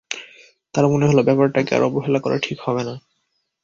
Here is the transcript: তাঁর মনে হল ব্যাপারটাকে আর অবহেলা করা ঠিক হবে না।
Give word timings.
তাঁর 0.73 0.85
মনে 0.87 1.05
হল 1.07 1.19
ব্যাপারটাকে 1.23 1.71
আর 1.75 1.81
অবহেলা 1.83 2.19
করা 2.19 2.37
ঠিক 2.37 2.57
হবে 2.61 2.81
না। 2.83 2.95